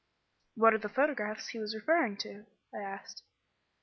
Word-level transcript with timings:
"What 0.55 0.73
are 0.73 0.79
the 0.79 0.89
photographs 0.89 1.49
he 1.49 1.59
was 1.59 1.75
referring 1.75 2.17
to?" 2.21 2.47
I 2.73 2.79
asked. 2.79 3.21